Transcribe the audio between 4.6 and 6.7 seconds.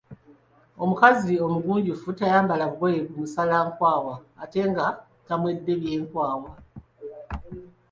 nga tamwedde byenkwawa.